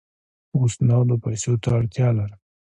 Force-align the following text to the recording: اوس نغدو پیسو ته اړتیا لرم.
اوس 0.57 0.73
نغدو 0.87 1.15
پیسو 1.23 1.53
ته 1.63 1.67
اړتیا 1.77 2.07
لرم. 2.17 2.39